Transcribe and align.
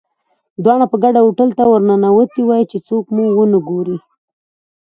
دواړه 0.63 0.85
په 0.91 0.97
ګډه 1.03 1.19
هوټل 1.25 1.49
ته 1.57 1.63
ورننوتي 1.71 2.41
وای، 2.45 2.63
چې 2.71 2.77
څوک 2.87 3.05
مو 3.15 3.25
ونه 3.37 3.59
ګوري. 3.69 3.97